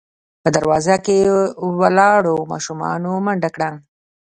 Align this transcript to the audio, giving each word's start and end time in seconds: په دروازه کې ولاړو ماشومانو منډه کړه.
په 0.43 0.49
دروازه 0.55 0.95
کې 1.05 1.17
ولاړو 1.79 2.35
ماشومانو 2.51 3.09
منډه 3.25 3.49
کړه. 3.55 3.69